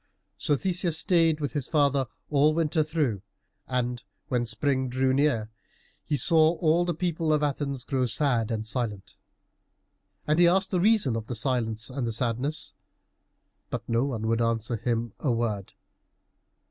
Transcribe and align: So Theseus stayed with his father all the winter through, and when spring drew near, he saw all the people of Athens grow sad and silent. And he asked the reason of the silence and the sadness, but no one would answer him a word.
So 0.35 0.55
Theseus 0.55 0.97
stayed 0.97 1.39
with 1.39 1.53
his 1.53 1.67
father 1.67 2.07
all 2.31 2.47
the 2.53 2.55
winter 2.55 2.83
through, 2.83 3.21
and 3.67 4.01
when 4.29 4.45
spring 4.45 4.89
drew 4.89 5.13
near, 5.13 5.51
he 6.03 6.17
saw 6.17 6.55
all 6.57 6.85
the 6.85 6.95
people 6.95 7.31
of 7.31 7.43
Athens 7.43 7.83
grow 7.83 8.07
sad 8.07 8.49
and 8.49 8.65
silent. 8.65 9.15
And 10.25 10.39
he 10.39 10.47
asked 10.47 10.71
the 10.71 10.79
reason 10.79 11.15
of 11.15 11.27
the 11.27 11.35
silence 11.35 11.91
and 11.91 12.07
the 12.07 12.13
sadness, 12.13 12.73
but 13.69 13.87
no 13.87 14.05
one 14.05 14.25
would 14.25 14.41
answer 14.41 14.75
him 14.75 15.13
a 15.19 15.31
word. 15.31 15.73